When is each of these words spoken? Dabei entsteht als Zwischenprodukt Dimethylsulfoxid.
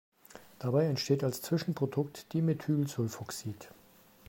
Dabei 0.57 0.85
entsteht 0.87 1.23
als 1.23 1.43
Zwischenprodukt 1.43 2.33
Dimethylsulfoxid. 2.33 3.69